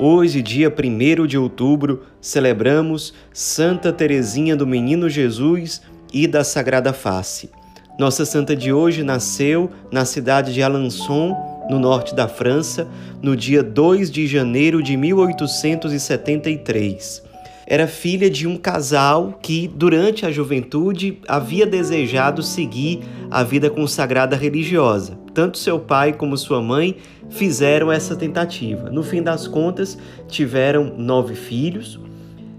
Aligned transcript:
Hoje, 0.00 0.40
dia 0.40 0.72
1 0.72 1.26
de 1.26 1.36
outubro, 1.36 2.04
celebramos 2.20 3.12
Santa 3.32 3.92
Teresinha 3.92 4.54
do 4.54 4.64
Menino 4.64 5.10
Jesus 5.10 5.82
e 6.14 6.28
da 6.28 6.44
Sagrada 6.44 6.92
Face. 6.92 7.50
Nossa 7.98 8.24
santa 8.24 8.54
de 8.54 8.72
hoje 8.72 9.02
nasceu 9.02 9.68
na 9.90 10.04
cidade 10.04 10.54
de 10.54 10.62
Alençon, 10.62 11.34
no 11.68 11.80
norte 11.80 12.14
da 12.14 12.28
França, 12.28 12.86
no 13.20 13.34
dia 13.34 13.60
2 13.60 14.08
de 14.08 14.28
janeiro 14.28 14.80
de 14.80 14.96
1873 14.96 17.26
era 17.70 17.86
filha 17.86 18.30
de 18.30 18.48
um 18.48 18.56
casal 18.56 19.38
que, 19.42 19.68
durante 19.68 20.24
a 20.24 20.32
juventude, 20.32 21.18
havia 21.28 21.66
desejado 21.66 22.42
seguir 22.42 23.00
a 23.30 23.44
vida 23.44 23.68
consagrada 23.68 24.34
religiosa. 24.34 25.18
Tanto 25.34 25.58
seu 25.58 25.78
pai 25.78 26.14
como 26.14 26.34
sua 26.38 26.62
mãe 26.62 26.96
fizeram 27.28 27.92
essa 27.92 28.16
tentativa. 28.16 28.88
No 28.88 29.02
fim 29.02 29.22
das 29.22 29.46
contas, 29.46 29.98
tiveram 30.26 30.94
nove 30.96 31.34
filhos 31.34 32.00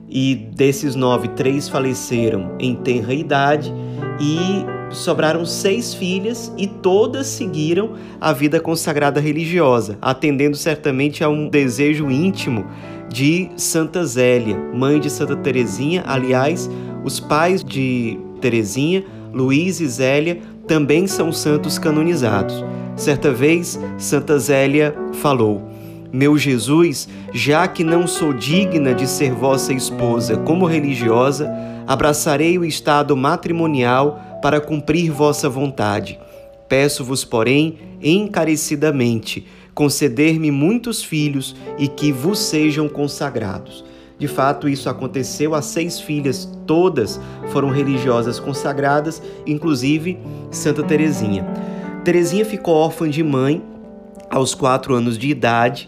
e 0.07 0.35
desses 0.35 0.93
nove, 0.93 1.29
três 1.29 1.67
faleceram 1.67 2.55
em 2.59 2.75
tenra 2.75 3.13
idade 3.13 3.73
e 4.19 4.93
sobraram 4.93 5.43
seis 5.43 5.91
filhas 5.91 6.53
e 6.55 6.67
todas 6.67 7.25
seguiram 7.25 7.95
a 8.21 8.31
vida 8.31 8.59
consagrada 8.59 9.19
religiosa, 9.19 9.97
atendendo 9.99 10.55
certamente 10.55 11.23
a 11.23 11.29
um 11.29 11.49
desejo 11.49 12.11
íntimo 12.11 12.65
de 13.09 13.49
Santa 13.57 14.05
Zélia, 14.05 14.57
mãe 14.73 14.99
de 14.99 15.09
Santa 15.09 15.35
Teresinha. 15.35 16.03
Aliás, 16.05 16.69
os 17.03 17.19
pais 17.19 17.63
de 17.63 18.19
Teresinha, 18.39 19.03
Luiz 19.33 19.79
e 19.81 19.87
Zélia, 19.87 20.39
também 20.67 21.07
são 21.07 21.31
santos 21.31 21.79
canonizados. 21.79 22.63
Certa 22.95 23.31
vez, 23.31 23.79
Santa 23.97 24.37
Zélia 24.37 24.95
falou: 25.13 25.63
Meu 26.13 26.37
Jesus, 26.37 27.09
já 27.33 27.67
que 27.67 27.83
não 27.83 28.05
sou 28.05 28.33
digna 28.33 28.93
de 28.93 29.07
ser 29.07 29.31
vossa 29.31 29.73
esposa 29.73 30.37
como 30.37 30.65
religiosa, 30.65 31.49
abraçarei 31.87 32.57
o 32.57 32.65
estado 32.65 33.17
matrimonial 33.17 34.19
para 34.41 34.61
cumprir 34.61 35.11
vossa 35.11 35.49
vontade. 35.49 36.19
Peço-vos, 36.67 37.25
porém, 37.25 37.79
encarecidamente, 38.01 39.47
conceder-me 39.79 40.51
muitos 40.51 41.01
filhos 41.01 41.55
e 41.77 41.87
que 41.87 42.11
vos 42.11 42.37
sejam 42.37 42.89
consagrados. 42.89 43.85
De 44.17 44.27
fato, 44.27 44.67
isso 44.67 44.89
aconteceu. 44.89 45.55
As 45.55 45.67
seis 45.67 46.01
filhas, 46.01 46.51
todas 46.67 47.17
foram 47.47 47.69
religiosas 47.69 48.41
consagradas, 48.41 49.23
inclusive 49.47 50.19
Santa 50.51 50.83
Teresinha. 50.83 51.47
Teresinha 52.03 52.43
ficou 52.43 52.75
órfã 52.75 53.09
de 53.09 53.23
mãe 53.23 53.63
aos 54.29 54.53
quatro 54.53 54.93
anos 54.93 55.17
de 55.17 55.29
idade. 55.29 55.87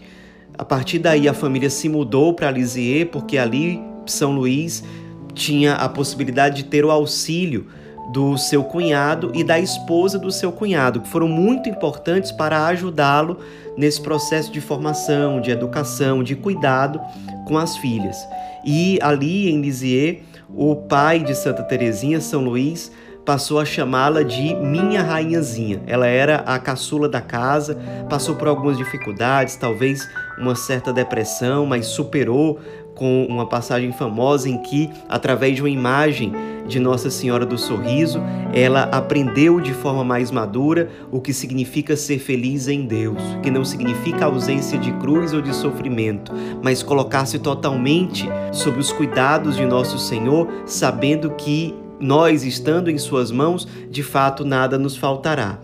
A 0.57 0.63
partir 0.63 0.97
daí, 0.97 1.27
a 1.27 1.33
família 1.33 1.69
se 1.69 1.89
mudou 1.89 2.33
para 2.33 2.49
Lisieux, 2.49 3.09
porque 3.11 3.37
ali 3.37 3.81
São 4.05 4.31
Luís 4.31 4.85
tinha 5.33 5.73
a 5.73 5.89
possibilidade 5.89 6.63
de 6.63 6.69
ter 6.69 6.85
o 6.85 6.91
auxílio 6.91 7.67
do 8.09 8.37
seu 8.37 8.63
cunhado 8.63 9.31
e 9.33 9.43
da 9.43 9.59
esposa 9.59 10.19
do 10.19 10.31
seu 10.31 10.51
cunhado, 10.51 11.01
que 11.01 11.07
foram 11.07 11.27
muito 11.27 11.69
importantes 11.69 12.31
para 12.31 12.65
ajudá-lo 12.67 13.37
nesse 13.77 14.01
processo 14.01 14.51
de 14.51 14.59
formação, 14.59 15.39
de 15.39 15.51
educação, 15.51 16.23
de 16.23 16.35
cuidado 16.35 16.99
com 17.45 17.57
as 17.57 17.77
filhas. 17.77 18.17
E 18.65 18.99
ali 19.01 19.49
em 19.49 19.61
Lisieux, 19.61 20.23
o 20.49 20.75
pai 20.75 21.19
de 21.19 21.33
Santa 21.33 21.63
Teresinha, 21.63 22.19
São 22.19 22.43
Luís, 22.43 22.91
passou 23.25 23.59
a 23.59 23.65
chamá-la 23.65 24.23
de 24.23 24.55
minha 24.55 25.01
rainhazinha. 25.01 25.81
Ela 25.85 26.07
era 26.07 26.37
a 26.37 26.57
caçula 26.59 27.07
da 27.07 27.21
casa, 27.21 27.77
passou 28.09 28.35
por 28.35 28.47
algumas 28.47 28.77
dificuldades, 28.77 29.55
talvez 29.55 30.07
uma 30.37 30.55
certa 30.55 30.91
depressão, 30.91 31.65
mas 31.65 31.85
superou 31.85 32.59
com 32.95 33.25
uma 33.25 33.47
passagem 33.47 33.91
famosa 33.91 34.49
em 34.49 34.57
que, 34.57 34.89
através 35.07 35.55
de 35.55 35.61
uma 35.61 35.69
imagem 35.69 36.33
de 36.71 36.79
Nossa 36.79 37.09
Senhora 37.09 37.45
do 37.45 37.57
Sorriso, 37.57 38.21
ela 38.53 38.83
aprendeu 38.83 39.59
de 39.59 39.73
forma 39.73 40.03
mais 40.03 40.31
madura 40.31 40.89
o 41.11 41.19
que 41.19 41.33
significa 41.33 41.97
ser 41.97 42.17
feliz 42.17 42.67
em 42.67 42.85
Deus, 42.85 43.21
que 43.43 43.51
não 43.51 43.65
significa 43.65 44.25
ausência 44.25 44.79
de 44.79 44.91
cruz 44.93 45.33
ou 45.33 45.41
de 45.41 45.53
sofrimento, 45.53 46.31
mas 46.63 46.81
colocar-se 46.81 47.37
totalmente 47.39 48.27
sob 48.53 48.79
os 48.79 48.91
cuidados 48.91 49.57
de 49.57 49.65
nosso 49.65 49.99
Senhor, 49.99 50.47
sabendo 50.65 51.31
que 51.31 51.75
nós, 51.99 52.43
estando 52.43 52.89
em 52.89 52.97
Suas 52.97 53.29
mãos, 53.29 53.67
de 53.89 54.01
fato 54.01 54.45
nada 54.45 54.77
nos 54.77 54.95
faltará. 54.95 55.59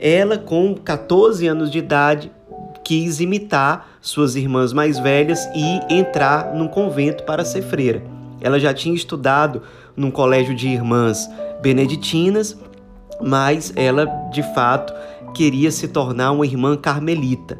Ela, 0.00 0.36
com 0.36 0.74
14 0.74 1.46
anos 1.46 1.70
de 1.70 1.78
idade, 1.78 2.30
quis 2.84 3.20
imitar 3.20 3.98
suas 4.00 4.34
irmãs 4.34 4.72
mais 4.72 4.98
velhas 4.98 5.48
e 5.54 5.94
entrar 5.94 6.54
num 6.54 6.66
convento 6.66 7.24
para 7.24 7.44
ser 7.44 7.62
freira. 7.62 8.17
Ela 8.40 8.58
já 8.58 8.72
tinha 8.72 8.94
estudado 8.94 9.62
num 9.96 10.10
colégio 10.10 10.54
de 10.54 10.68
irmãs 10.68 11.28
beneditinas, 11.60 12.56
mas 13.20 13.72
ela 13.74 14.06
de 14.32 14.42
fato 14.54 14.92
queria 15.34 15.70
se 15.70 15.88
tornar 15.88 16.32
uma 16.32 16.46
irmã 16.46 16.76
carmelita. 16.76 17.58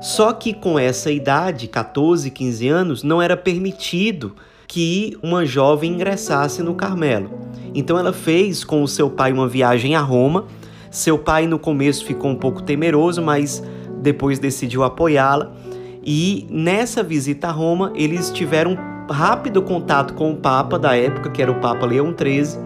Só 0.00 0.32
que 0.32 0.54
com 0.54 0.78
essa 0.78 1.10
idade, 1.10 1.66
14, 1.66 2.30
15 2.30 2.68
anos, 2.68 3.02
não 3.02 3.20
era 3.20 3.36
permitido 3.36 4.34
que 4.66 5.18
uma 5.22 5.44
jovem 5.44 5.92
ingressasse 5.92 6.62
no 6.62 6.74
Carmelo. 6.74 7.30
Então 7.74 7.98
ela 7.98 8.12
fez 8.12 8.62
com 8.62 8.82
o 8.82 8.88
seu 8.88 9.10
pai 9.10 9.32
uma 9.32 9.48
viagem 9.48 9.96
a 9.96 10.00
Roma. 10.00 10.46
Seu 10.90 11.18
pai 11.18 11.46
no 11.46 11.58
começo 11.58 12.04
ficou 12.04 12.30
um 12.30 12.36
pouco 12.36 12.62
temeroso, 12.62 13.22
mas 13.22 13.62
depois 14.00 14.38
decidiu 14.38 14.84
apoiá-la. 14.84 15.52
E 16.04 16.46
nessa 16.48 17.02
visita 17.02 17.48
a 17.48 17.50
Roma, 17.50 17.92
eles 17.94 18.30
tiveram 18.30 18.78
rápido 19.10 19.62
contato 19.62 20.14
com 20.14 20.32
o 20.32 20.36
Papa 20.36 20.78
da 20.78 20.96
época, 20.96 21.30
que 21.30 21.42
era 21.42 21.50
o 21.50 21.60
Papa 21.60 21.86
Leão 21.86 22.14
XIII, 22.16 22.60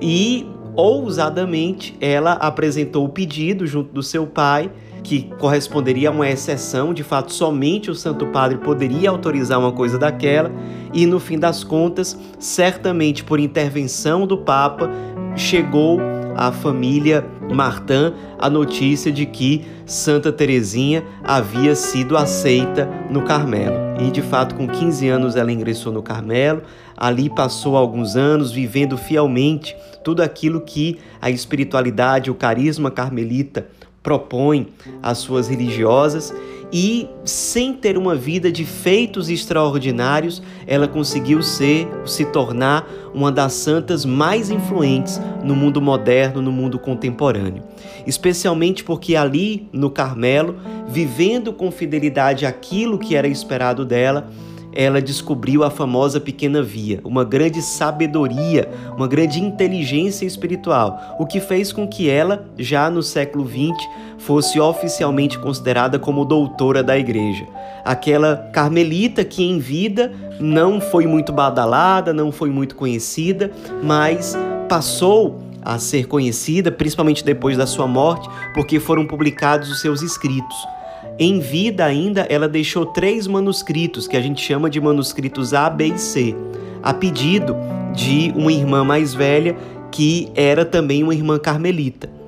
e 0.00 0.46
ousadamente 0.74 1.96
ela 2.00 2.32
apresentou 2.32 3.04
o 3.04 3.08
pedido 3.08 3.66
junto 3.66 3.92
do 3.92 4.02
seu 4.02 4.26
pai, 4.26 4.70
que 5.02 5.30
corresponderia 5.38 6.10
a 6.10 6.12
uma 6.12 6.28
exceção, 6.28 6.92
de 6.92 7.02
fato, 7.02 7.32
somente 7.32 7.90
o 7.90 7.94
Santo 7.94 8.26
Padre 8.26 8.58
poderia 8.58 9.10
autorizar 9.10 9.58
uma 9.58 9.72
coisa 9.72 9.98
daquela, 9.98 10.50
e 10.92 11.06
no 11.06 11.18
fim 11.18 11.38
das 11.38 11.64
contas, 11.64 12.18
certamente 12.38 13.24
por 13.24 13.40
intervenção 13.40 14.26
do 14.26 14.38
Papa, 14.38 14.90
chegou 15.36 15.98
à 16.40 16.50
família 16.50 17.22
Martin 17.52 18.14
a 18.38 18.48
notícia 18.48 19.12
de 19.12 19.26
que 19.26 19.66
Santa 19.84 20.32
Teresinha 20.32 21.04
havia 21.22 21.74
sido 21.76 22.16
aceita 22.16 22.88
no 23.10 23.20
Carmelo. 23.22 23.76
E 24.00 24.10
de 24.10 24.22
fato, 24.22 24.54
com 24.54 24.66
15 24.66 25.06
anos 25.06 25.36
ela 25.36 25.52
ingressou 25.52 25.92
no 25.92 26.02
Carmelo, 26.02 26.62
ali 26.96 27.28
passou 27.28 27.76
alguns 27.76 28.16
anos 28.16 28.50
vivendo 28.50 28.96
fielmente 28.96 29.76
tudo 30.02 30.22
aquilo 30.22 30.62
que 30.62 30.98
a 31.20 31.30
espiritualidade, 31.30 32.30
o 32.30 32.34
carisma 32.34 32.90
carmelita 32.90 33.68
propõe 34.02 34.68
às 35.02 35.18
suas 35.18 35.48
religiosas 35.48 36.34
e, 36.72 37.08
sem 37.24 37.72
ter 37.72 37.98
uma 37.98 38.14
vida 38.14 38.50
de 38.50 38.64
feitos 38.64 39.28
extraordinários, 39.28 40.42
ela 40.66 40.86
conseguiu 40.86 41.42
ser, 41.42 41.88
se 42.04 42.24
tornar 42.26 42.88
uma 43.12 43.32
das 43.32 43.54
santas 43.54 44.04
mais 44.04 44.50
influentes 44.50 45.20
no 45.42 45.56
mundo 45.56 45.80
moderno, 45.80 46.40
no 46.40 46.52
mundo 46.52 46.78
contemporâneo. 46.78 47.64
Especialmente 48.06 48.84
porque 48.84 49.16
ali 49.16 49.68
no 49.72 49.90
Carmelo, 49.90 50.56
vivendo 50.88 51.52
com 51.52 51.70
fidelidade 51.70 52.46
aquilo 52.46 52.98
que 52.98 53.16
era 53.16 53.26
esperado 53.26 53.84
dela, 53.84 54.30
ela 54.72 55.00
descobriu 55.00 55.64
a 55.64 55.70
famosa 55.70 56.20
pequena 56.20 56.62
via, 56.62 57.00
uma 57.04 57.24
grande 57.24 57.60
sabedoria, 57.62 58.70
uma 58.96 59.08
grande 59.08 59.40
inteligência 59.40 60.24
espiritual, 60.24 61.16
o 61.18 61.26
que 61.26 61.40
fez 61.40 61.72
com 61.72 61.86
que 61.88 62.08
ela, 62.08 62.46
já 62.58 62.90
no 62.90 63.02
século 63.02 63.48
XX, 63.48 63.88
fosse 64.18 64.60
oficialmente 64.60 65.38
considerada 65.38 65.98
como 65.98 66.24
doutora 66.24 66.82
da 66.82 66.96
igreja. 66.96 67.46
Aquela 67.84 68.36
carmelita 68.52 69.24
que 69.24 69.42
em 69.42 69.58
vida 69.58 70.12
não 70.38 70.80
foi 70.80 71.06
muito 71.06 71.32
badalada, 71.32 72.12
não 72.12 72.30
foi 72.30 72.50
muito 72.50 72.76
conhecida, 72.76 73.50
mas 73.82 74.36
passou 74.68 75.40
a 75.62 75.78
ser 75.78 76.06
conhecida, 76.06 76.70
principalmente 76.70 77.24
depois 77.24 77.56
da 77.56 77.66
sua 77.66 77.86
morte, 77.86 78.28
porque 78.54 78.80
foram 78.80 79.06
publicados 79.06 79.70
os 79.70 79.80
seus 79.80 80.02
escritos. 80.02 80.56
Em 81.22 81.38
vida 81.38 81.84
ainda, 81.84 82.22
ela 82.30 82.48
deixou 82.48 82.86
três 82.86 83.26
manuscritos, 83.26 84.08
que 84.08 84.16
a 84.16 84.22
gente 84.22 84.40
chama 84.40 84.70
de 84.70 84.80
manuscritos 84.80 85.52
A, 85.52 85.68
B 85.68 85.88
e 85.88 85.98
C, 85.98 86.34
a 86.82 86.94
pedido 86.94 87.54
de 87.94 88.32
uma 88.34 88.50
irmã 88.50 88.82
mais 88.82 89.12
velha 89.12 89.54
que 89.92 90.30
era 90.34 90.64
também 90.64 91.02
uma 91.02 91.14
irmã 91.14 91.38
carmelita. 91.38 92.19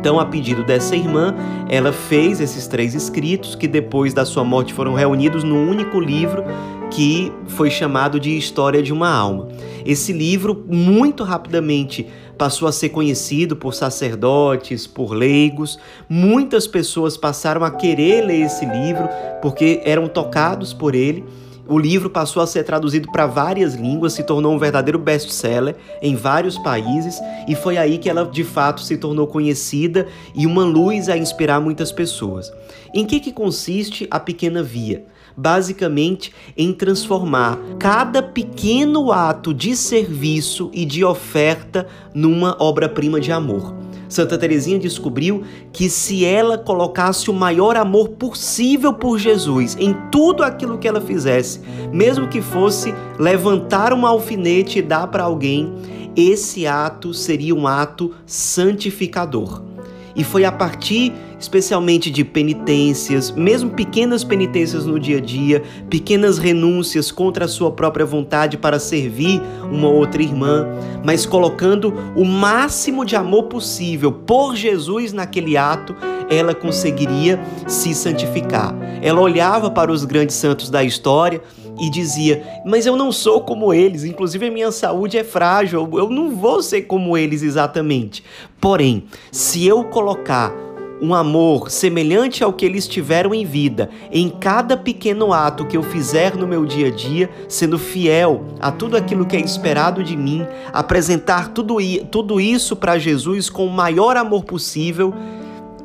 Então, 0.00 0.18
a 0.18 0.24
pedido 0.24 0.64
dessa 0.64 0.96
irmã, 0.96 1.34
ela 1.68 1.92
fez 1.92 2.40
esses 2.40 2.66
três 2.66 2.94
escritos 2.94 3.54
que 3.54 3.68
depois 3.68 4.14
da 4.14 4.24
sua 4.24 4.42
morte 4.42 4.72
foram 4.72 4.94
reunidos 4.94 5.44
num 5.44 5.68
único 5.68 6.00
livro 6.00 6.42
que 6.90 7.30
foi 7.48 7.68
chamado 7.70 8.18
de 8.18 8.34
História 8.34 8.82
de 8.82 8.94
uma 8.94 9.10
Alma. 9.10 9.48
Esse 9.84 10.10
livro, 10.10 10.64
muito 10.66 11.22
rapidamente, 11.22 12.08
passou 12.38 12.66
a 12.66 12.72
ser 12.72 12.88
conhecido 12.88 13.54
por 13.54 13.74
sacerdotes, 13.74 14.86
por 14.86 15.12
leigos. 15.12 15.78
Muitas 16.08 16.66
pessoas 16.66 17.18
passaram 17.18 17.62
a 17.62 17.70
querer 17.70 18.24
ler 18.24 18.46
esse 18.46 18.64
livro 18.64 19.06
porque 19.42 19.82
eram 19.84 20.08
tocados 20.08 20.72
por 20.72 20.94
ele. 20.94 21.26
O 21.70 21.78
livro 21.78 22.10
passou 22.10 22.42
a 22.42 22.48
ser 22.48 22.64
traduzido 22.64 23.12
para 23.12 23.28
várias 23.28 23.76
línguas, 23.76 24.14
se 24.14 24.24
tornou 24.24 24.52
um 24.52 24.58
verdadeiro 24.58 24.98
best-seller 24.98 25.76
em 26.02 26.16
vários 26.16 26.58
países 26.58 27.20
e 27.46 27.54
foi 27.54 27.78
aí 27.78 27.96
que 27.96 28.10
ela 28.10 28.26
de 28.26 28.42
fato 28.42 28.80
se 28.80 28.96
tornou 28.96 29.28
conhecida 29.28 30.08
e 30.34 30.48
uma 30.48 30.64
luz 30.64 31.08
a 31.08 31.16
inspirar 31.16 31.60
muitas 31.60 31.92
pessoas. 31.92 32.52
Em 32.92 33.06
que, 33.06 33.20
que 33.20 33.30
consiste 33.30 34.08
a 34.10 34.18
Pequena 34.18 34.64
Via? 34.64 35.04
basicamente 35.36 36.32
em 36.56 36.72
transformar 36.72 37.56
cada 37.78 38.20
pequeno 38.20 39.10
ato 39.12 39.54
de 39.54 39.74
serviço 39.76 40.70
e 40.74 40.84
de 40.84 41.04
oferta 41.04 41.86
numa 42.12 42.56
obra-prima 42.60 43.20
de 43.20 43.32
amor. 43.32 43.89
Santa 44.10 44.36
Teresinha 44.36 44.78
descobriu 44.78 45.44
que 45.72 45.88
se 45.88 46.24
ela 46.24 46.58
colocasse 46.58 47.30
o 47.30 47.32
maior 47.32 47.76
amor 47.76 48.10
possível 48.10 48.92
por 48.92 49.18
Jesus 49.18 49.76
em 49.78 49.96
tudo 50.10 50.42
aquilo 50.42 50.78
que 50.78 50.88
ela 50.88 51.00
fizesse, 51.00 51.60
mesmo 51.92 52.28
que 52.28 52.42
fosse 52.42 52.92
levantar 53.18 53.92
um 53.92 54.04
alfinete 54.04 54.80
e 54.80 54.82
dar 54.82 55.06
para 55.06 55.22
alguém, 55.22 55.72
esse 56.16 56.66
ato 56.66 57.14
seria 57.14 57.54
um 57.54 57.68
ato 57.68 58.12
santificador. 58.26 59.62
E 60.16 60.24
foi 60.24 60.44
a 60.44 60.50
partir, 60.50 61.12
especialmente, 61.40 62.10
de 62.10 62.22
penitências, 62.22 63.30
mesmo 63.30 63.70
pequenas 63.70 64.22
penitências 64.22 64.84
no 64.84 65.00
dia 65.00 65.16
a 65.16 65.20
dia, 65.20 65.62
pequenas 65.88 66.38
renúncias 66.38 67.10
contra 67.10 67.46
a 67.46 67.48
sua 67.48 67.72
própria 67.72 68.04
vontade 68.04 68.58
para 68.58 68.78
servir 68.78 69.40
uma 69.70 69.88
outra 69.88 70.22
irmã, 70.22 70.68
mas 71.02 71.24
colocando 71.24 71.94
o 72.14 72.24
máximo 72.24 73.04
de 73.04 73.16
amor 73.16 73.44
possível 73.44 74.12
por 74.12 74.54
Jesus 74.54 75.12
naquele 75.12 75.56
ato, 75.56 75.96
ela 76.28 76.54
conseguiria 76.54 77.40
se 77.66 77.94
santificar. 77.94 78.74
Ela 79.02 79.20
olhava 79.20 79.70
para 79.70 79.90
os 79.90 80.04
grandes 80.04 80.36
santos 80.36 80.68
da 80.68 80.84
história 80.84 81.42
e 81.80 81.88
dizia: 81.88 82.44
Mas 82.64 82.84
eu 82.86 82.96
não 82.96 83.10
sou 83.10 83.40
como 83.40 83.72
eles, 83.72 84.04
inclusive 84.04 84.46
a 84.46 84.50
minha 84.50 84.70
saúde 84.70 85.16
é 85.16 85.24
frágil, 85.24 85.88
eu 85.94 86.10
não 86.10 86.30
vou 86.30 86.62
ser 86.62 86.82
como 86.82 87.16
eles 87.16 87.42
exatamente. 87.42 88.22
Porém, 88.60 89.04
se 89.32 89.66
eu 89.66 89.84
colocar 89.84 90.52
um 91.00 91.14
amor 91.14 91.70
semelhante 91.70 92.44
ao 92.44 92.52
que 92.52 92.64
eles 92.64 92.86
tiveram 92.86 93.34
em 93.34 93.44
vida, 93.44 93.88
em 94.12 94.28
cada 94.28 94.76
pequeno 94.76 95.32
ato 95.32 95.64
que 95.64 95.76
eu 95.76 95.82
fizer 95.82 96.36
no 96.36 96.46
meu 96.46 96.66
dia 96.66 96.88
a 96.88 96.90
dia, 96.90 97.30
sendo 97.48 97.78
fiel 97.78 98.44
a 98.60 98.70
tudo 98.70 98.96
aquilo 98.96 99.24
que 99.24 99.36
é 99.36 99.40
esperado 99.40 100.04
de 100.04 100.16
mim, 100.16 100.46
apresentar 100.72 101.48
tudo, 101.48 101.78
tudo 102.10 102.40
isso 102.40 102.76
para 102.76 102.98
Jesus 102.98 103.48
com 103.48 103.66
o 103.66 103.72
maior 103.72 104.16
amor 104.16 104.44
possível, 104.44 105.14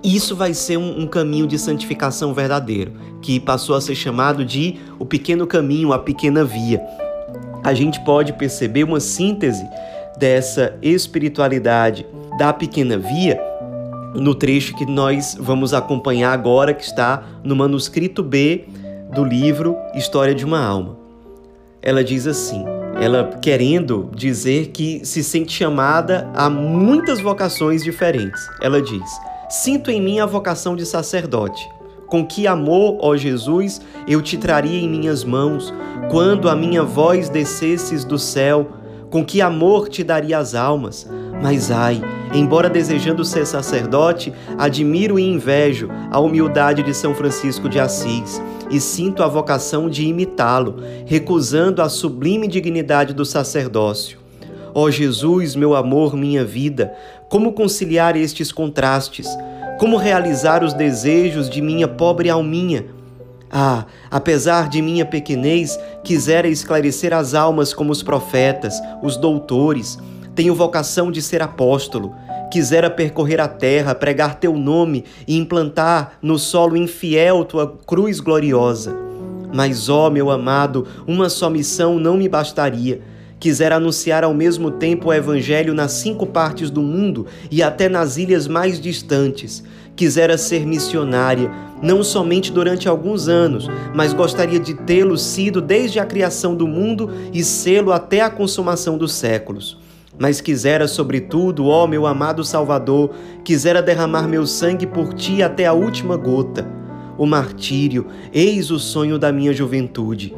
isso 0.03 0.35
vai 0.35 0.53
ser 0.53 0.77
um, 0.77 1.01
um, 1.01 1.07
caminho 1.07 1.47
de 1.47 1.57
santificação 1.57 2.33
verdadeiro, 2.33 2.93
que 3.21 3.39
passou 3.39 3.75
a 3.75 3.81
ser 3.81 3.95
chamado 3.95 4.45
de 4.45 4.77
o 4.99 5.05
pequeno 5.05 5.47
caminho, 5.47 5.91
a 5.91 5.97
pequena 5.97 6.43
via. 6.43 6.79
A 7.63 7.73
gente 7.73 7.99
pode 8.01 8.33
perceber 8.33 8.83
uma 8.83 8.99
síntese 8.99 9.65
dessa 10.19 10.77
espiritualidade 10.81 12.05
da 12.37 12.53
pequena 12.53 12.97
via 12.97 13.41
no 14.15 14.33
trecho 14.33 14.75
que 14.75 14.85
nós 14.85 15.37
vamos 15.39 15.73
acompanhar 15.73 16.31
agora, 16.31 16.73
que 16.73 16.83
está 16.83 17.23
no 17.43 17.55
manuscrito 17.55 18.23
B 18.23 18.65
do 19.13 19.23
livro 19.23 19.75
História 19.93 20.33
de 20.33 20.45
uma 20.45 20.63
Alma. 20.63 20.97
Ela 21.81 22.03
diz 22.03 22.25
assim: 22.25 22.65
ela 22.99 23.37
querendo 23.41 24.09
dizer 24.15 24.67
que 24.67 25.05
se 25.05 25.23
sente 25.23 25.51
chamada 25.51 26.29
a 26.33 26.49
muitas 26.49 27.19
vocações 27.19 27.83
diferentes. 27.83 28.41
Ela 28.61 28.81
diz: 28.81 29.03
Sinto 29.49 29.91
em 29.91 30.01
mim 30.01 30.19
a 30.19 30.25
vocação 30.25 30.75
de 30.75 30.85
sacerdote. 30.85 31.67
Com 32.07 32.25
que 32.25 32.47
amor, 32.47 32.97
ó 33.01 33.15
Jesus, 33.17 33.81
eu 34.07 34.21
te 34.21 34.37
traria 34.37 34.79
em 34.79 34.87
minhas 34.87 35.23
mãos, 35.23 35.73
quando 36.09 36.47
a 36.47 36.55
minha 36.55 36.83
voz 36.83 37.29
descesses 37.29 38.05
do 38.05 38.17
céu, 38.17 38.69
com 39.09 39.25
que 39.25 39.41
amor 39.41 39.89
te 39.89 40.03
daria 40.03 40.37
as 40.37 40.55
almas. 40.55 41.09
Mas 41.41 41.69
ai, 41.69 42.01
embora 42.33 42.69
desejando 42.69 43.23
ser 43.23 43.45
sacerdote, 43.45 44.33
admiro 44.57 45.19
e 45.19 45.23
invejo 45.23 45.89
a 46.09 46.19
humildade 46.19 46.81
de 46.81 46.93
São 46.93 47.13
Francisco 47.13 47.69
de 47.69 47.79
Assis 47.79 48.41
e 48.69 48.79
sinto 48.79 49.21
a 49.21 49.27
vocação 49.27 49.89
de 49.89 50.05
imitá-lo, 50.05 50.77
recusando 51.05 51.81
a 51.81 51.89
sublime 51.89 52.47
dignidade 52.47 53.13
do 53.13 53.25
sacerdócio. 53.25 54.19
Ó 54.73 54.89
Jesus, 54.89 55.55
meu 55.55 55.75
amor, 55.75 56.15
minha 56.15 56.43
vida, 56.43 56.93
como 57.29 57.53
conciliar 57.53 58.17
estes 58.17 58.51
contrastes? 58.51 59.27
Como 59.79 59.97
realizar 59.97 60.63
os 60.63 60.73
desejos 60.73 61.49
de 61.49 61.61
minha 61.61 61.87
pobre 61.87 62.29
alminha? 62.29 62.85
Ah, 63.51 63.85
apesar 64.11 64.67
de 64.67 64.81
minha 64.81 65.05
pequenez, 65.05 65.79
quisera 66.03 66.47
esclarecer 66.47 67.13
as 67.13 67.33
almas 67.33 67.73
como 67.73 67.91
os 67.91 68.03
profetas, 68.03 68.81
os 69.01 69.15
doutores. 69.15 69.97
Tenho 70.35 70.53
vocação 70.53 71.11
de 71.11 71.21
ser 71.21 71.41
apóstolo. 71.41 72.13
Quisera 72.51 72.89
percorrer 72.89 73.41
a 73.41 73.47
terra, 73.47 73.95
pregar 73.95 74.35
teu 74.35 74.55
nome 74.55 75.05
e 75.27 75.37
implantar 75.37 76.17
no 76.21 76.37
solo 76.37 76.77
infiel 76.77 77.43
tua 77.43 77.77
cruz 77.87 78.19
gloriosa. 78.19 78.95
Mas, 79.53 79.89
ó 79.89 80.09
meu 80.09 80.29
amado, 80.29 80.85
uma 81.07 81.29
só 81.29 81.49
missão 81.49 81.97
não 81.97 82.17
me 82.17 82.27
bastaria 82.27 83.01
Quisera 83.39 83.75
anunciar 83.75 84.23
ao 84.23 84.33
mesmo 84.33 84.71
tempo 84.71 85.09
o 85.09 85.13
Evangelho 85.13 85.73
nas 85.73 85.91
cinco 85.91 86.25
partes 86.25 86.69
do 86.69 86.81
mundo 86.81 87.27
e 87.51 87.61
até 87.61 87.89
nas 87.89 88.17
ilhas 88.17 88.47
mais 88.47 88.79
distantes. 88.79 89.63
Quisera 89.95 90.37
ser 90.37 90.65
missionária, 90.65 91.51
não 91.81 92.03
somente 92.03 92.51
durante 92.51 92.87
alguns 92.87 93.27
anos, 93.27 93.69
mas 93.93 94.13
gostaria 94.13 94.59
de 94.59 94.73
tê-lo 94.73 95.17
sido 95.17 95.61
desde 95.61 95.99
a 95.99 96.05
criação 96.05 96.55
do 96.55 96.67
mundo 96.67 97.09
e 97.31 97.43
sê-lo 97.43 97.91
até 97.91 98.21
a 98.21 98.29
consumação 98.29 98.97
dos 98.97 99.13
séculos. 99.13 99.77
Mas 100.17 100.39
quisera, 100.39 100.87
sobretudo, 100.87 101.67
ó 101.67 101.85
meu 101.85 102.05
amado 102.05 102.43
Salvador, 102.43 103.11
quisera 103.43 103.81
derramar 103.81 104.27
meu 104.27 104.47
sangue 104.47 104.87
por 104.87 105.13
ti 105.13 105.43
até 105.43 105.65
a 105.65 105.73
última 105.73 106.15
gota. 106.15 106.65
O 107.17 107.25
martírio, 107.25 108.07
eis 108.33 108.71
o 108.71 108.79
sonho 108.79 109.19
da 109.19 109.31
minha 109.31 109.53
juventude. 109.53 110.33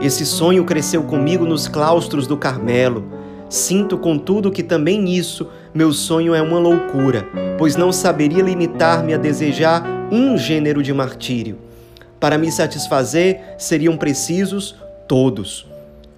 Esse 0.00 0.26
sonho 0.26 0.64
cresceu 0.64 1.02
comigo 1.04 1.44
nos 1.44 1.68
claustros 1.68 2.26
do 2.26 2.36
Carmelo. 2.36 3.04
Sinto, 3.48 3.98
contudo, 3.98 4.50
que 4.50 4.62
também 4.62 5.00
nisso 5.00 5.48
meu 5.74 5.92
sonho 5.92 6.34
é 6.34 6.42
uma 6.42 6.58
loucura, 6.58 7.26
pois 7.58 7.76
não 7.76 7.92
saberia 7.92 8.42
limitar-me 8.42 9.14
a 9.14 9.18
desejar 9.18 9.82
um 10.10 10.36
gênero 10.36 10.82
de 10.82 10.92
martírio. 10.92 11.58
Para 12.20 12.36
me 12.36 12.52
satisfazer, 12.52 13.54
seriam 13.58 13.96
precisos 13.96 14.74
todos. 15.08 15.66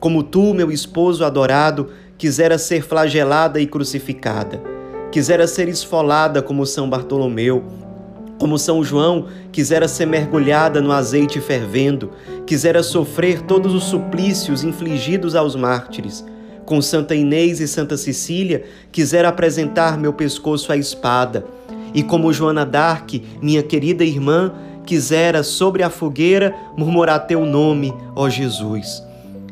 Como 0.01 0.23
tu, 0.23 0.53
meu 0.53 0.71
esposo 0.71 1.25
adorado, 1.25 1.91
quisera 2.17 2.59
ser 2.59 2.83
flagelada 2.83 3.61
e 3.61 3.67
crucificada. 3.67 4.63
Quisera 5.11 5.47
ser 5.47 5.69
esfolada 5.69 6.43
como 6.43 6.67
São 6.67 6.89
Bartolomeu, 6.89 7.65
como 8.39 8.59
São 8.59 8.83
João 8.83 9.27
quisera 9.53 9.87
ser 9.87 10.07
mergulhada 10.07 10.81
no 10.81 10.93
azeite 10.93 11.41
fervendo, 11.41 12.11
quisera 12.47 12.83
sofrer 12.83 13.43
todos 13.43 13.73
os 13.73 13.85
suplícios 13.85 14.65
infligidos 14.65 15.35
aos 15.35 15.55
mártires. 15.55 16.25
Com 16.65 16.81
Santa 16.83 17.15
Inês 17.15 17.61
e 17.61 17.69
Santa 17.69 17.97
Cecília, 17.97 18.65
quisera 18.91 19.29
apresentar 19.29 19.99
meu 19.99 20.13
pescoço 20.13 20.73
à 20.73 20.77
espada. 20.77 21.45
E 21.93 22.03
como 22.03 22.33
Joana 22.33 22.65
d'Arc, 22.65 23.23
minha 23.41 23.63
querida 23.63 24.03
irmã, 24.03 24.53
quisera 24.85 25.43
sobre 25.43 25.83
a 25.83 25.91
fogueira 25.91 26.55
murmurar 26.77 27.27
teu 27.27 27.47
nome, 27.47 27.95
ó 28.17 28.29
Jesus 28.29 29.04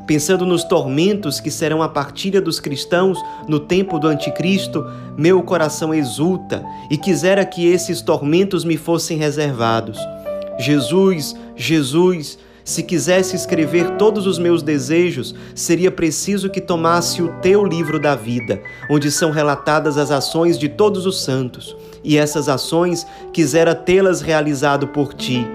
pensando 0.07 0.45
nos 0.45 0.65
tormentos 0.65 1.41
que 1.41 1.51
serão 1.51 1.83
a 1.83 1.89
partilha 1.89 2.41
dos 2.41 2.59
cristãos 2.59 3.19
no 3.49 3.61
tempo 3.61 3.99
do 3.99 4.09
Anticristo, 4.09 4.85
meu 5.17 5.43
coração 5.43 5.95
exulta 5.95 6.65
e 6.91 6.97
quisera 6.97 7.45
que 7.45 7.67
esses 7.67 8.01
tormentos 8.01 8.65
me 8.65 8.77
fossem 8.77 9.17
reservados. 9.17 9.99
Jesus, 10.59 11.35
Jesus, 11.57 12.39
se 12.65 12.83
quisesse 12.83 13.35
escrever 13.35 13.97
todos 13.97 14.27
os 14.27 14.39
meus 14.39 14.63
desejos, 14.63 15.35
seria 15.55 15.91
preciso 15.91 16.51
que 16.51 16.61
tomasse 16.61 17.23
o 17.23 17.29
teu 17.41 17.65
livro 17.65 17.99
da 17.99 18.15
vida, 18.15 18.63
onde 18.89 19.11
são 19.11 19.31
relatadas 19.31 19.99
as 19.99 20.11
ações 20.11 20.59
de 20.59 20.69
todos 20.69 21.07
os 21.07 21.23
santos, 21.23 21.77
e 22.05 22.17
essas 22.17 22.49
ações 22.49 23.07
quisera 23.33 23.75
tê-las 23.75 24.21
realizado 24.21 24.89
por 24.89 25.13
ti 25.15 25.47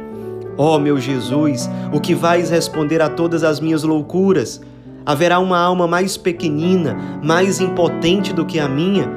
Ó 0.57 0.75
oh, 0.75 0.79
meu 0.79 0.99
Jesus, 0.99 1.69
o 1.93 2.01
que 2.01 2.15
vais 2.15 2.49
responder 2.49 2.99
a 3.01 3.09
todas 3.09 3.43
as 3.43 3.59
minhas 3.59 3.83
loucuras? 3.83 4.59
Haverá 5.05 5.39
uma 5.39 5.59
alma 5.59 5.87
mais 5.87 6.17
pequenina, 6.17 6.97
mais 7.23 7.61
impotente 7.61 8.33
do 8.33 8.45
que 8.45 8.59
a 8.59 8.67
minha? 8.67 9.07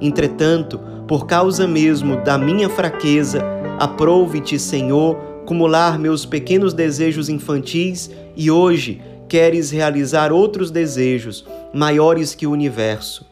Entretanto, 0.00 0.78
por 1.08 1.26
causa 1.26 1.66
mesmo 1.66 2.16
da 2.22 2.36
minha 2.36 2.68
fraqueza, 2.68 3.42
aprove-te, 3.78 4.58
Senhor, 4.58 5.16
cumular 5.46 5.98
meus 5.98 6.26
pequenos 6.26 6.74
desejos 6.74 7.28
infantis 7.28 8.10
e 8.36 8.50
hoje 8.50 9.00
queres 9.28 9.70
realizar 9.70 10.30
outros 10.30 10.70
desejos 10.70 11.46
maiores 11.72 12.34
que 12.34 12.46
o 12.46 12.50
universo. 12.50 13.26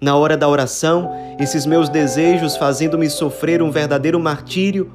Na 0.00 0.16
hora 0.16 0.36
da 0.36 0.48
oração, 0.48 1.10
esses 1.38 1.64
meus 1.64 1.88
desejos 1.88 2.56
fazendo-me 2.56 3.08
sofrer 3.08 3.62
um 3.62 3.70
verdadeiro 3.70 4.18
martírio, 4.18 4.90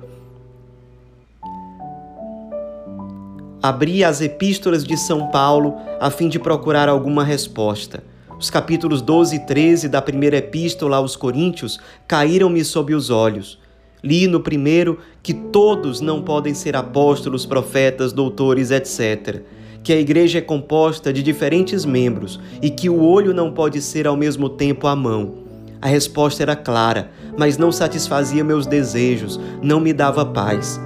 abri 3.62 4.04
as 4.04 4.22
epístolas 4.22 4.84
de 4.84 4.98
São 4.98 5.28
Paulo 5.28 5.76
a 6.00 6.10
fim 6.10 6.28
de 6.28 6.40
procurar 6.40 6.90
alguma 6.90 7.24
resposta. 7.24 8.04
Os 8.40 8.50
capítulos 8.50 9.04
12 9.04 9.36
e 9.36 9.40
13 9.40 9.88
da 9.88 10.02
primeira 10.02 10.38
epístola 10.38 10.98
aos 10.98 11.16
Coríntios 11.16 11.80
caíram-me 12.08 12.66
sob 12.66 12.96
os 12.96 13.12
olhos. 13.12 13.60
Li 14.04 14.26
no 14.26 14.40
primeiro 14.40 14.98
que 15.22 15.32
todos 15.32 16.02
não 16.02 16.24
podem 16.24 16.56
ser 16.56 16.76
apóstolos, 16.76 17.46
profetas, 17.46 18.12
doutores, 18.12 18.72
etc. 18.72 19.44
Que 19.84 19.94
a 19.94 20.00
igreja 20.00 20.40
é 20.40 20.42
composta 20.42 21.14
de 21.14 21.22
diferentes 21.22 21.86
membros 21.86 22.40
e 22.64 22.72
que 22.72 22.90
o 22.90 23.04
olho 23.04 23.32
não 23.32 23.52
pode 23.52 23.80
ser 23.80 24.08
ao 24.08 24.18
mesmo 24.18 24.50
tempo 24.50 24.88
a 24.88 24.96
mão. 24.96 25.36
A 25.80 25.88
resposta 25.88 26.42
era 26.42 26.56
clara, 26.56 27.12
mas 27.38 27.60
não 27.60 27.72
satisfazia 27.72 28.44
meus 28.44 28.66
desejos, 28.66 29.40
não 29.62 29.80
me 29.80 29.94
dava 29.94 30.26
paz. 30.26 30.80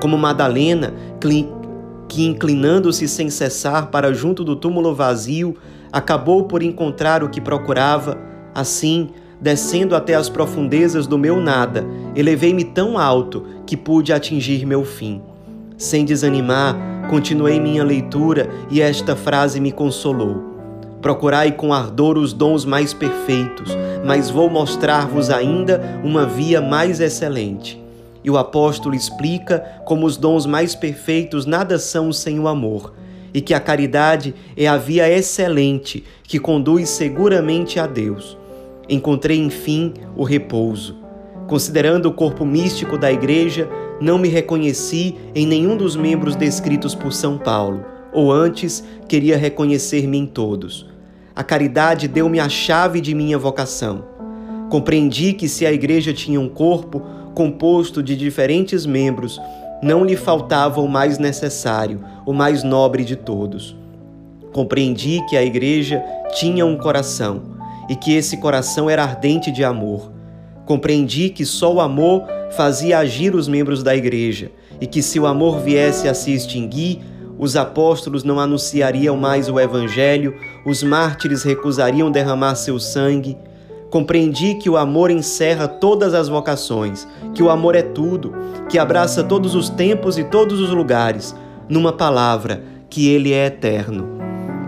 Como 0.00 0.18
Madalena, 0.18 0.92
que, 2.08 2.26
inclinando-se 2.26 3.06
sem 3.06 3.28
cessar 3.28 3.88
para 3.88 4.12
junto 4.12 4.42
do 4.42 4.56
túmulo 4.56 4.94
vazio, 4.94 5.56
acabou 5.92 6.44
por 6.44 6.62
encontrar 6.62 7.22
o 7.22 7.28
que 7.28 7.40
procurava, 7.40 8.18
assim, 8.54 9.10
descendo 9.40 9.94
até 9.94 10.14
as 10.14 10.28
profundezas 10.28 11.06
do 11.06 11.18
meu 11.18 11.40
nada, 11.40 11.86
elevei-me 12.16 12.64
tão 12.64 12.98
alto 12.98 13.44
que 13.66 13.76
pude 13.76 14.12
atingir 14.12 14.66
meu 14.66 14.84
fim. 14.84 15.22
Sem 15.76 16.04
desanimar, 16.04 16.76
continuei 17.08 17.60
minha 17.60 17.84
leitura 17.84 18.48
e 18.70 18.80
esta 18.80 19.14
frase 19.14 19.60
me 19.60 19.70
consolou. 19.70 20.48
Procurai 21.00 21.52
com 21.52 21.72
ardor 21.72 22.18
os 22.18 22.32
dons 22.32 22.64
mais 22.64 22.92
perfeitos, 22.92 23.70
mas 24.04 24.28
vou 24.28 24.50
mostrar-vos 24.50 25.30
ainda 25.30 26.00
uma 26.02 26.26
via 26.26 26.60
mais 26.60 26.98
excelente. 26.98 27.80
E 28.22 28.30
o 28.30 28.36
apóstolo 28.36 28.94
explica 28.94 29.60
como 29.84 30.06
os 30.06 30.16
dons 30.16 30.46
mais 30.46 30.74
perfeitos 30.74 31.46
nada 31.46 31.78
são 31.78 32.12
sem 32.12 32.38
o 32.38 32.48
amor, 32.48 32.94
e 33.32 33.40
que 33.40 33.54
a 33.54 33.60
caridade 33.60 34.34
é 34.56 34.66
a 34.66 34.76
via 34.76 35.08
excelente 35.08 36.04
que 36.24 36.38
conduz 36.38 36.88
seguramente 36.90 37.78
a 37.78 37.86
Deus. 37.86 38.36
Encontrei, 38.88 39.38
enfim, 39.38 39.92
o 40.16 40.24
repouso. 40.24 40.96
Considerando 41.46 42.06
o 42.06 42.12
corpo 42.12 42.44
místico 42.44 42.98
da 42.98 43.12
Igreja, 43.12 43.68
não 44.00 44.18
me 44.18 44.28
reconheci 44.28 45.14
em 45.34 45.46
nenhum 45.46 45.76
dos 45.76 45.96
membros 45.96 46.36
descritos 46.36 46.94
por 46.94 47.12
São 47.12 47.38
Paulo, 47.38 47.84
ou 48.12 48.32
antes, 48.32 48.84
queria 49.08 49.36
reconhecer-me 49.36 50.18
em 50.18 50.26
todos. 50.26 50.86
A 51.34 51.44
caridade 51.44 52.08
deu-me 52.08 52.40
a 52.40 52.48
chave 52.48 53.00
de 53.00 53.14
minha 53.14 53.38
vocação. 53.38 54.04
Compreendi 54.68 55.32
que 55.32 55.48
se 55.48 55.64
a 55.64 55.72
Igreja 55.72 56.12
tinha 56.12 56.40
um 56.40 56.48
corpo, 56.48 57.02
composto 57.38 58.02
de 58.02 58.16
diferentes 58.16 58.84
membros, 58.84 59.40
não 59.80 60.04
lhe 60.04 60.16
faltava 60.16 60.80
o 60.80 60.88
mais 60.88 61.20
necessário, 61.20 62.00
o 62.26 62.32
mais 62.32 62.64
nobre 62.64 63.04
de 63.04 63.14
todos. 63.14 63.76
Compreendi 64.52 65.24
que 65.30 65.36
a 65.36 65.44
igreja 65.44 66.02
tinha 66.34 66.66
um 66.66 66.76
coração 66.76 67.42
e 67.88 67.94
que 67.94 68.12
esse 68.12 68.38
coração 68.38 68.90
era 68.90 69.04
ardente 69.04 69.52
de 69.52 69.62
amor. 69.62 70.10
Compreendi 70.66 71.30
que 71.30 71.46
só 71.46 71.72
o 71.72 71.80
amor 71.80 72.24
fazia 72.56 72.98
agir 72.98 73.36
os 73.36 73.46
membros 73.46 73.84
da 73.84 73.94
igreja 73.94 74.50
e 74.80 74.86
que 74.88 75.00
se 75.00 75.20
o 75.20 75.24
amor 75.24 75.60
viesse 75.60 76.08
a 76.08 76.14
se 76.14 76.34
extinguir, 76.34 76.98
os 77.38 77.54
apóstolos 77.54 78.24
não 78.24 78.40
anunciariam 78.40 79.16
mais 79.16 79.48
o 79.48 79.60
evangelho, 79.60 80.34
os 80.66 80.82
mártires 80.82 81.44
recusariam 81.44 82.10
derramar 82.10 82.56
seu 82.56 82.80
sangue, 82.80 83.36
Compreendi 83.90 84.54
que 84.54 84.68
o 84.68 84.76
amor 84.76 85.10
encerra 85.10 85.66
todas 85.66 86.12
as 86.12 86.28
vocações, 86.28 87.08
que 87.34 87.42
o 87.42 87.48
amor 87.48 87.74
é 87.74 87.82
tudo, 87.82 88.34
que 88.68 88.78
abraça 88.78 89.24
todos 89.24 89.54
os 89.54 89.70
tempos 89.70 90.18
e 90.18 90.24
todos 90.24 90.60
os 90.60 90.70
lugares, 90.70 91.34
numa 91.68 91.92
palavra, 91.92 92.62
que 92.90 93.08
ele 93.08 93.32
é 93.32 93.46
eterno. 93.46 94.06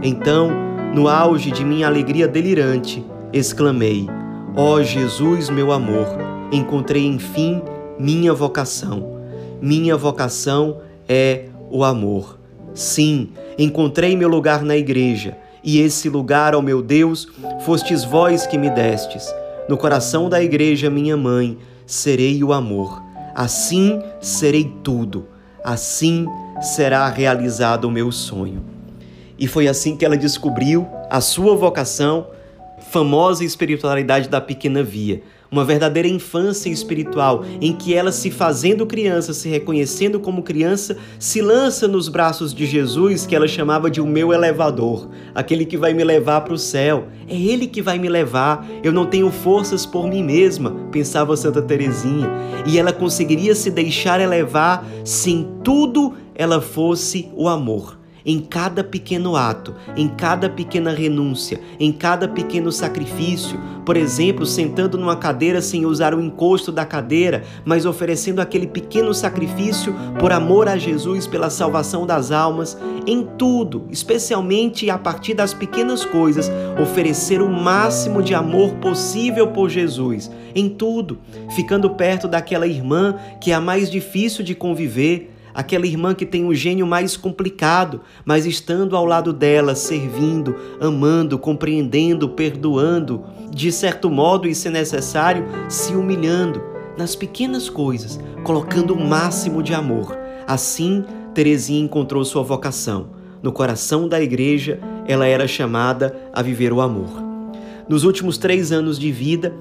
Então, 0.03 0.51
no 0.95 1.07
auge 1.07 1.51
de 1.51 1.65
minha 1.65 1.87
alegria 1.87 2.27
delirante, 2.27 3.05
exclamei: 3.31 4.09
Ó 4.57 4.77
oh 4.77 4.83
Jesus, 4.83 5.51
meu 5.51 5.71
amor, 5.71 6.07
encontrei 6.51 7.07
enfim 7.07 7.63
minha 7.99 8.33
vocação. 8.33 9.21
Minha 9.61 9.97
vocação 9.99 10.79
é 11.07 11.45
o 11.71 11.85
amor. 11.85 12.39
Sim, 12.73 13.29
encontrei 13.59 14.17
meu 14.17 14.29
lugar 14.29 14.63
na 14.63 14.77
igreja 14.77 15.37
e 15.63 15.81
esse 15.81 16.09
lugar, 16.09 16.55
ó 16.55 16.63
meu 16.63 16.83
Deus, 16.83 17.29
fostes 17.65 18.05
vós 18.05 18.47
que 18.47 18.57
me 18.57 18.71
destes. 18.71 19.33
No 19.69 19.77
coração 19.77 20.29
da 20.29 20.43
igreja, 20.43 20.91
minha 20.91 21.17
mãe, 21.17 21.59
serei 21.87 22.43
o 22.43 22.53
amor. 22.53 23.03
Assim 23.35 24.03
serei 24.21 24.73
tudo. 24.83 25.29
Assim 25.63 26.27
será 26.61 27.09
realizado 27.09 27.85
o 27.85 27.91
meu 27.91 28.11
sonho. 28.11 28.63
E 29.39 29.47
foi 29.47 29.69
assim 29.69 29.97
que 29.97 30.05
ela 30.05 30.17
descobriu 30.17 30.87
a 31.09 31.21
sua 31.21 31.55
vocação, 31.57 32.27
famosa 32.91 33.45
espiritualidade 33.45 34.29
da 34.29 34.41
pequena 34.41 34.83
via 34.83 35.23
uma 35.51 35.65
verdadeira 35.65 36.09
infância 36.09 36.71
espiritual, 36.71 37.45
em 37.61 37.73
que 37.73 37.93
ela, 37.93 38.13
se 38.13 38.31
fazendo 38.31 38.87
criança, 38.87 39.35
se 39.35 39.49
reconhecendo 39.49 40.21
como 40.21 40.43
criança, 40.43 40.97
se 41.19 41.41
lança 41.41 41.89
nos 41.89 42.09
braços 42.09 42.55
de 42.55 42.65
Jesus, 42.67 43.27
que 43.27 43.35
ela 43.35 43.49
chamava 43.49 43.91
de 43.91 44.01
o 44.01 44.07
meu 44.07 44.33
elevador, 44.33 45.09
aquele 45.35 45.65
que 45.65 45.77
vai 45.77 45.93
me 45.93 46.05
levar 46.05 46.43
para 46.43 46.55
o 46.55 46.59
céu. 46.59 47.09
É 47.29 47.35
ele 47.35 47.67
que 47.67 47.83
vai 47.83 47.99
me 47.99 48.09
levar. 48.09 48.67
Eu 48.83 48.93
não 48.93 49.07
tenho 49.07 49.31
forças 49.31 49.85
por 49.85 50.07
mim 50.07 50.23
mesma, 50.23 50.71
pensava 50.93 51.37
Santa 51.37 51.61
Teresinha, 51.61 52.29
e 52.67 52.79
ela 52.79 52.93
conseguiria 52.93 53.55
se 53.55 53.71
deixar 53.71 54.21
elevar 54.21 54.85
se 55.05 55.31
em 55.31 55.49
tudo 55.65 56.15
ela 56.35 56.61
fosse 56.61 57.29
o 57.35 57.49
amor 57.49 58.00
em 58.25 58.41
cada 58.41 58.83
pequeno 58.83 59.37
ato, 59.37 59.75
em 59.97 60.09
cada 60.09 60.49
pequena 60.49 60.93
renúncia, 60.93 61.61
em 61.79 61.93
cada 61.93 62.29
pequeno 62.29 62.71
sacrifício. 62.71 63.59
Por 63.85 63.97
exemplo, 63.97 64.47
sentando 64.47 64.99
numa 64.99 65.17
cadeira 65.17 65.61
sem 65.61 65.87
usar 65.87 66.15
o 66.15 66.21
encosto 66.21 66.71
da 66.71 66.85
cadeira, 66.85 67.43
mas 67.65 67.87
oferecendo 67.87 68.41
aquele 68.41 68.67
pequeno 68.67 69.13
sacrifício 69.13 69.95
por 70.19 70.33
amor 70.33 70.69
a 70.69 70.77
Jesus, 70.77 71.27
pela 71.27 71.51
salvação 71.51 72.07
das 72.07 72.31
almas. 72.31 72.77
Em 73.07 73.27
tudo, 73.39 73.87
especialmente 73.91 74.91
a 74.91 74.99
partir 74.99 75.35
das 75.35 75.55
pequenas 75.55 76.05
coisas, 76.05 76.51
oferecer 76.81 77.41
o 77.41 77.49
máximo 77.49 78.23
de 78.23 78.35
amor 78.35 78.75
possível 78.75 79.49
por 79.49 79.69
Jesus. 79.71 80.31
Em 80.55 80.69
tudo, 80.69 81.19
ficando 81.55 81.91
perto 81.91 82.29
daquela 82.29 82.67
irmã 82.67 83.17
que 83.41 83.51
é 83.51 83.55
a 83.55 83.61
mais 83.61 83.91
difícil 83.91 84.45
de 84.45 84.55
conviver 84.55 85.30
aquela 85.55 85.87
irmã 85.87 86.15
que 86.15 86.27
tem 86.27 86.45
o 86.45 86.55
gênio 86.55 86.87
mais 86.87 87.17
complicado, 87.17 88.01
mas 88.25 88.47
estando 88.47 88.97
ao 88.97 89.05
lado 89.05 89.33
dela, 89.33 89.75
servindo, 89.75 90.57
amando, 90.81 91.39
compreendendo, 91.39 92.29
perdoando, 92.29 93.25
de 93.51 93.71
certo 93.73 94.11
modo 94.11 94.47
e 94.49 94.55
se 94.55 94.71
necessário, 94.71 95.47
se 95.69 95.95
humilhando 95.95 96.63
nas 96.97 97.15
pequenas 97.15 97.69
coisas, 97.69 98.21
colocando 98.45 98.95
o 98.95 99.09
máximo 99.09 99.63
de 99.63 99.75
amor. 99.75 100.17
Assim, 100.47 101.05
Teresinha 101.35 101.85
encontrou 101.85 102.25
sua 102.25 102.43
vocação. 102.43 103.09
No 103.43 103.53
coração 103.53 104.07
da 104.09 104.21
igreja, 104.21 104.79
ela 105.07 105.27
era 105.27 105.49
chamada 105.49 106.15
a 106.33 106.43
viver 106.43 106.73
o 106.73 106.81
amor. 106.81 107.09
Nos 107.89 108.05
últimos 108.05 108.37
três 108.37 108.71
anos 108.71 108.99
de 108.99 109.11
vida, 109.11 109.55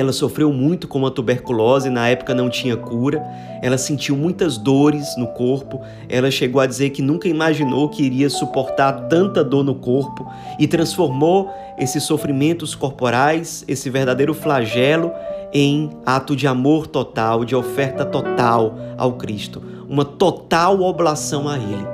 ela 0.00 0.12
sofreu 0.12 0.52
muito 0.52 0.88
com 0.88 1.04
a 1.06 1.10
tuberculose, 1.10 1.90
na 1.90 2.08
época 2.08 2.34
não 2.34 2.50
tinha 2.50 2.76
cura. 2.76 3.22
Ela 3.62 3.78
sentiu 3.78 4.16
muitas 4.16 4.58
dores 4.58 5.16
no 5.16 5.28
corpo. 5.28 5.80
Ela 6.08 6.30
chegou 6.30 6.60
a 6.60 6.66
dizer 6.66 6.90
que 6.90 7.02
nunca 7.02 7.28
imaginou 7.28 7.88
que 7.88 8.02
iria 8.02 8.28
suportar 8.28 9.08
tanta 9.08 9.44
dor 9.44 9.64
no 9.64 9.74
corpo 9.74 10.30
e 10.58 10.66
transformou 10.66 11.50
esses 11.78 12.02
sofrimentos 12.02 12.74
corporais, 12.74 13.64
esse 13.66 13.90
verdadeiro 13.90 14.34
flagelo, 14.34 15.12
em 15.52 15.90
ato 16.04 16.34
de 16.34 16.46
amor 16.46 16.86
total, 16.86 17.44
de 17.44 17.54
oferta 17.54 18.04
total 18.04 18.76
ao 18.98 19.12
Cristo, 19.12 19.62
uma 19.88 20.04
total 20.04 20.80
oblação 20.80 21.48
a 21.48 21.56
Ele. 21.56 21.86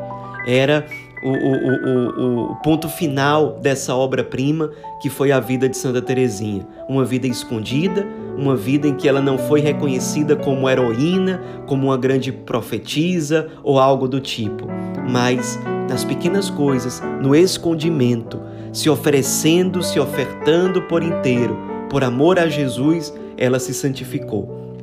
Era 0.46 0.86
o, 1.22 1.30
o, 1.30 2.46
o, 2.46 2.52
o 2.52 2.56
ponto 2.56 2.88
final 2.88 3.58
dessa 3.60 3.94
obra-prima 3.94 4.70
que 5.00 5.10
foi 5.10 5.32
a 5.32 5.40
vida 5.40 5.68
de 5.68 5.76
Santa 5.76 6.00
Teresinha. 6.00 6.66
Uma 6.88 7.04
vida 7.04 7.26
escondida, 7.26 8.06
uma 8.36 8.56
vida 8.56 8.88
em 8.88 8.94
que 8.94 9.08
ela 9.08 9.20
não 9.20 9.36
foi 9.36 9.60
reconhecida 9.60 10.34
como 10.36 10.68
heroína, 10.68 11.42
como 11.66 11.88
uma 11.88 11.96
grande 11.96 12.32
profetisa 12.32 13.48
ou 13.62 13.78
algo 13.78 14.08
do 14.08 14.20
tipo, 14.20 14.66
mas 15.08 15.58
nas 15.88 16.04
pequenas 16.04 16.48
coisas, 16.48 17.02
no 17.20 17.34
escondimento, 17.34 18.40
se 18.72 18.88
oferecendo, 18.88 19.82
se 19.82 19.98
ofertando 19.98 20.82
por 20.82 21.02
inteiro, 21.02 21.56
por 21.90 22.04
amor 22.04 22.38
a 22.38 22.46
Jesus, 22.46 23.12
ela 23.36 23.58
se 23.58 23.74
santificou. 23.74 24.76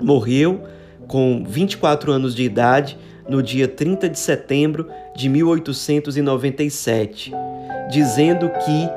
Morreu 0.00 0.62
com 1.08 1.44
24 1.46 2.12
anos 2.12 2.34
de 2.34 2.44
idade 2.44 2.96
no 3.28 3.42
dia 3.42 3.68
30 3.68 4.08
de 4.08 4.18
setembro 4.18 4.88
de 5.14 5.28
1897, 5.28 7.32
dizendo 7.90 8.48
que 8.48 8.88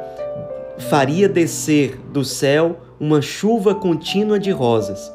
faria 0.89 1.29
descer 1.29 1.98
do 2.12 2.24
céu 2.24 2.79
uma 3.00 3.22
chuva 3.22 3.75
contínua 3.75 4.39
de 4.39 4.51
rosas 4.51 5.12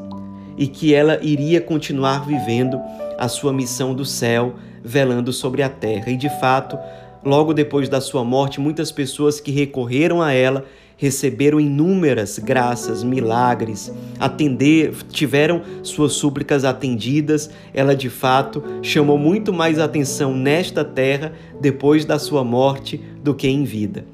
e 0.57 0.67
que 0.67 0.95
ela 0.95 1.19
iria 1.23 1.61
continuar 1.61 2.27
vivendo 2.27 2.81
a 3.19 3.29
sua 3.29 3.53
missão 3.53 3.95
do 3.95 4.05
céu, 4.05 4.55
velando 4.83 5.33
sobre 5.33 5.63
a 5.63 5.69
terra. 5.69 6.11
E 6.11 6.17
de 6.17 6.29
fato, 6.41 6.79
logo 7.25 7.53
depois 7.53 7.89
da 7.89 8.01
sua 8.01 8.25
morte, 8.25 8.61
muitas 8.61 8.93
pessoas 8.93 9.41
que 9.41 9.51
recorreram 9.51 10.23
a 10.23 10.33
ela 10.33 10.65
receberam 11.01 11.59
inúmeras 11.59 12.39
graças, 12.39 13.03
milagres, 13.03 13.91
atender, 14.19 14.93
tiveram 15.11 15.63
suas 15.83 16.13
súplicas 16.13 16.63
atendidas. 16.63 17.49
Ela 17.73 17.97
de 17.97 18.11
fato 18.11 18.63
chamou 18.83 19.17
muito 19.17 19.51
mais 19.51 19.79
atenção 19.79 20.37
nesta 20.37 20.85
terra 20.85 21.33
depois 21.59 22.05
da 22.05 22.19
sua 22.19 22.45
morte 22.45 23.01
do 23.25 23.35
que 23.35 23.49
em 23.49 23.65
vida. 23.65 24.05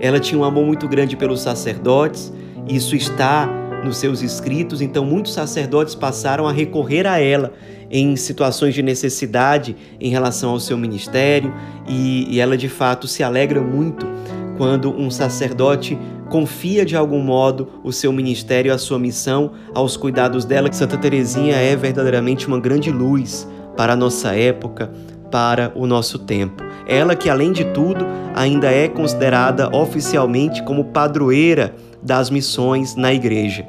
Ela 0.00 0.18
tinha 0.18 0.36
um 0.36 0.42
amor 0.42 0.66
muito 0.66 0.88
grande 0.88 1.16
pelos 1.16 1.40
sacerdotes, 1.40 2.32
isso 2.68 2.96
está 2.96 3.48
nos 3.84 3.98
seus 3.98 4.20
escritos, 4.20 4.82
então 4.82 5.04
muitos 5.04 5.34
sacerdotes 5.34 5.94
passaram 5.94 6.48
a 6.48 6.52
recorrer 6.52 7.06
a 7.06 7.20
ela 7.20 7.52
em 7.88 8.16
situações 8.16 8.74
de 8.74 8.82
necessidade 8.82 9.76
em 10.00 10.10
relação 10.10 10.50
ao 10.50 10.58
seu 10.58 10.76
ministério, 10.76 11.54
e, 11.86 12.34
e 12.34 12.40
ela 12.40 12.56
de 12.56 12.68
fato 12.68 13.06
se 13.06 13.22
alegra 13.22 13.60
muito 13.60 14.08
quando 14.62 14.96
um 14.96 15.10
sacerdote 15.10 15.98
confia 16.30 16.84
de 16.84 16.94
algum 16.94 17.18
modo 17.18 17.68
o 17.82 17.92
seu 17.92 18.12
ministério, 18.12 18.72
a 18.72 18.78
sua 18.78 18.96
missão 18.96 19.54
aos 19.74 19.96
cuidados 19.96 20.44
dela. 20.44 20.72
Santa 20.72 20.96
Teresinha 20.96 21.56
é 21.56 21.74
verdadeiramente 21.74 22.46
uma 22.46 22.60
grande 22.60 22.88
luz 22.88 23.48
para 23.76 23.94
a 23.94 23.96
nossa 23.96 24.36
época, 24.36 24.92
para 25.32 25.72
o 25.74 25.84
nosso 25.84 26.16
tempo. 26.16 26.62
Ela 26.86 27.16
que 27.16 27.28
além 27.28 27.50
de 27.50 27.64
tudo 27.72 28.06
ainda 28.36 28.70
é 28.70 28.86
considerada 28.86 29.68
oficialmente 29.76 30.62
como 30.62 30.84
padroeira 30.84 31.74
das 32.00 32.30
missões 32.30 32.94
na 32.94 33.12
igreja. 33.12 33.66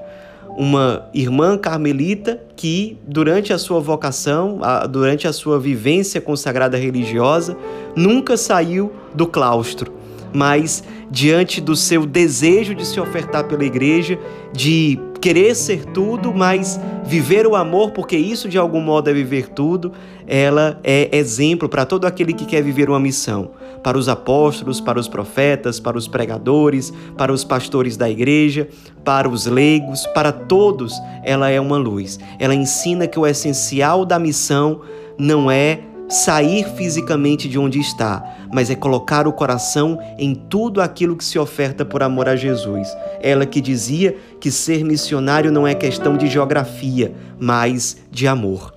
Uma 0.55 1.09
irmã 1.11 1.57
carmelita 1.57 2.39
que, 2.55 2.99
durante 3.07 3.51
a 3.51 3.57
sua 3.57 3.79
vocação, 3.79 4.59
durante 4.91 5.27
a 5.27 5.33
sua 5.33 5.59
vivência 5.59 6.21
consagrada 6.21 6.77
religiosa, 6.77 7.57
nunca 7.95 8.37
saiu 8.37 8.93
do 9.15 9.25
claustro 9.25 10.02
mas 10.33 10.83
diante 11.09 11.61
do 11.61 11.75
seu 11.75 12.05
desejo 12.05 12.73
de 12.73 12.85
se 12.85 12.99
ofertar 12.99 13.45
pela 13.45 13.63
igreja, 13.63 14.17
de 14.51 14.99
querer 15.21 15.55
ser 15.55 15.85
tudo, 15.85 16.33
mas 16.33 16.77
viver 17.05 17.47
o 17.47 17.55
amor, 17.55 17.91
porque 17.91 18.17
isso 18.17 18.49
de 18.49 18.57
algum 18.57 18.81
modo 18.81 19.09
é 19.09 19.13
viver 19.13 19.47
tudo, 19.47 19.93
ela 20.27 20.79
é 20.83 21.15
exemplo 21.15 21.69
para 21.69 21.85
todo 21.85 22.05
aquele 22.05 22.33
que 22.33 22.45
quer 22.45 22.61
viver 22.61 22.89
uma 22.89 22.99
missão. 22.99 23.51
Para 23.81 23.97
os 23.97 24.09
apóstolos, 24.09 24.81
para 24.81 24.99
os 24.99 25.07
profetas, 25.07 25.79
para 25.79 25.97
os 25.97 26.07
pregadores, 26.07 26.91
para 27.17 27.31
os 27.31 27.43
pastores 27.43 27.95
da 27.95 28.09
igreja, 28.09 28.67
para 29.03 29.29
os 29.29 29.45
leigos, 29.45 30.05
para 30.07 30.31
todos, 30.31 30.93
ela 31.23 31.49
é 31.49 31.59
uma 31.59 31.77
luz. 31.77 32.19
Ela 32.39 32.55
ensina 32.55 33.07
que 33.07 33.19
o 33.19 33.27
essencial 33.27 34.05
da 34.05 34.19
missão 34.19 34.81
não 35.17 35.49
é 35.49 35.79
sair 36.13 36.67
fisicamente 36.75 37.49
de 37.49 37.57
onde 37.57 37.79
está, 37.79 38.23
mas 38.53 38.69
é 38.69 38.75
colocar 38.75 39.27
o 39.27 39.33
coração 39.33 39.97
em 40.17 40.35
tudo 40.35 40.79
aquilo 40.79 41.15
que 41.15 41.25
se 41.25 41.39
oferta 41.39 41.83
por 41.83 42.03
amor 42.03 42.29
a 42.29 42.35
Jesus. 42.35 42.87
Ela 43.19 43.45
que 43.47 43.59
dizia 43.59 44.15
que 44.39 44.51
ser 44.51 44.83
missionário 44.85 45.51
não 45.51 45.67
é 45.67 45.73
questão 45.73 46.15
de 46.15 46.27
geografia, 46.27 47.13
mas 47.39 47.97
de 48.11 48.27
amor. 48.27 48.73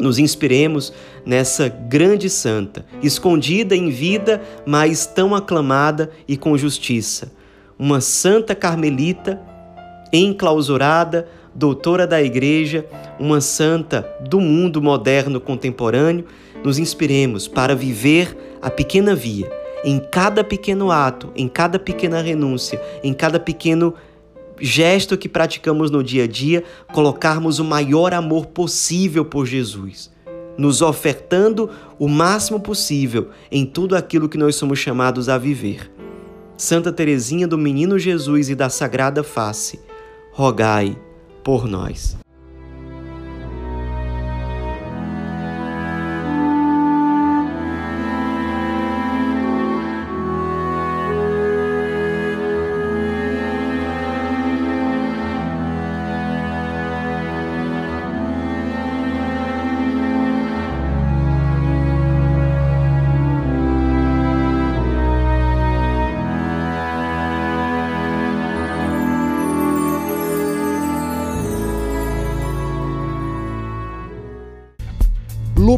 Nos 0.00 0.18
inspiremos 0.18 0.92
nessa 1.26 1.68
grande 1.68 2.30
santa, 2.30 2.86
escondida 3.02 3.74
em 3.74 3.90
vida, 3.90 4.40
mas 4.64 5.06
tão 5.06 5.34
aclamada 5.34 6.10
e 6.26 6.36
com 6.36 6.56
justiça. 6.56 7.32
Uma 7.76 8.00
santa 8.00 8.54
carmelita 8.54 9.40
enclausurada, 10.12 11.28
doutora 11.54 12.06
da 12.06 12.22
igreja, 12.22 12.86
uma 13.18 13.40
santa 13.40 14.08
do 14.28 14.40
mundo 14.40 14.80
moderno 14.80 15.40
contemporâneo 15.40 16.26
nos 16.64 16.78
inspiremos 16.78 17.48
para 17.48 17.74
viver 17.74 18.36
a 18.60 18.70
pequena 18.70 19.14
via, 19.14 19.50
em 19.84 19.98
cada 19.98 20.44
pequeno 20.44 20.90
ato, 20.90 21.32
em 21.34 21.48
cada 21.48 21.78
pequena 21.78 22.20
renúncia, 22.20 22.80
em 23.02 23.12
cada 23.12 23.40
pequeno 23.40 23.94
gesto 24.60 25.16
que 25.16 25.28
praticamos 25.28 25.90
no 25.90 26.04
dia 26.04 26.24
a 26.24 26.26
dia, 26.26 26.62
colocarmos 26.92 27.58
o 27.58 27.64
maior 27.64 28.12
amor 28.12 28.46
possível 28.46 29.24
por 29.24 29.46
Jesus, 29.46 30.10
nos 30.58 30.82
ofertando 30.82 31.70
o 31.98 32.06
máximo 32.06 32.60
possível 32.60 33.30
em 33.50 33.64
tudo 33.64 33.96
aquilo 33.96 34.28
que 34.28 34.36
nós 34.36 34.56
somos 34.56 34.78
chamados 34.78 35.28
a 35.28 35.38
viver. 35.38 35.90
Santa 36.56 36.92
Teresinha 36.92 37.48
do 37.48 37.56
Menino 37.56 37.98
Jesus 37.98 38.50
e 38.50 38.54
da 38.54 38.68
Sagrada 38.68 39.22
Face, 39.22 39.80
rogai 40.32 40.94
por 41.42 41.66
nós. 41.66 42.18